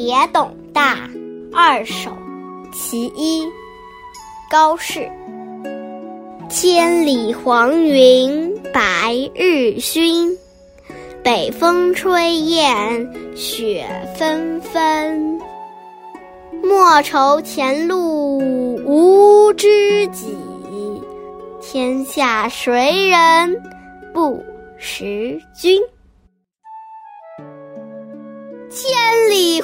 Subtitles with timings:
[0.00, 1.10] 别董大
[1.52, 2.16] 二首
[2.72, 3.44] 其一，
[4.48, 5.10] 高适。
[6.48, 10.38] 千里黄云白日曛，
[11.24, 13.84] 北风吹雁雪
[14.16, 15.36] 纷纷。
[16.62, 18.38] 莫愁前路
[18.84, 20.32] 无知己，
[21.60, 23.60] 天下谁人
[24.14, 24.40] 不
[24.78, 25.82] 识君。